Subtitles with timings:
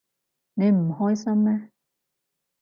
[0.55, 1.69] 你唔開心咩？